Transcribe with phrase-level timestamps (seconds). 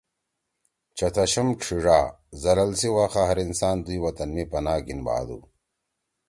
[0.97, 1.99] چتشم ڇھیِڙا:
[2.43, 5.39] ذلَل سی وخا ہر انسان دُوئی وطن می پناہ گِھین بھادُو۔